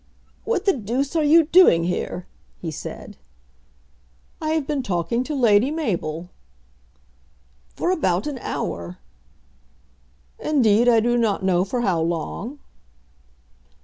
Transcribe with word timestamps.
"What 0.45 0.65
the 0.65 0.73
deuce 0.73 1.15
are 1.15 1.21
you 1.23 1.43
doing 1.45 1.83
here?" 1.83 2.25
he 2.59 2.71
said. 2.71 3.17
"I 4.41 4.49
have 4.53 4.65
been 4.65 4.81
talking 4.81 5.23
to 5.25 5.35
Lady 5.35 5.69
Mabel." 5.69 6.31
"For 7.75 7.91
about 7.91 8.25
an 8.25 8.39
hour." 8.39 8.97
"Indeed 10.39 10.89
I 10.89 11.01
do 11.01 11.17
not 11.17 11.43
know 11.45 11.63
for 11.63 11.81
how 11.81 12.01
long." 12.01 12.57